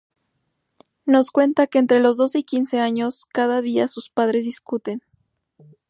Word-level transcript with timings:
Nos 1.05 1.29
cuenta 1.29 1.67
que 1.67 1.77
entre 1.77 1.99
los 1.99 2.17
doce 2.17 2.39
y 2.39 2.43
quince 2.43 2.79
años 2.79 3.25
cada 3.25 3.61
día 3.61 3.85
sus 3.87 4.09
padres 4.09 4.45
discuten. 4.45 5.03